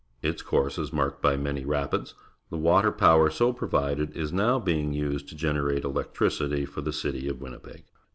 [0.23, 2.15] Its course is marked bj' many rapids.
[2.49, 7.29] The water power so provided is now being used to generate electricitj' for the citj'
[7.29, 7.83] of Winnipeg.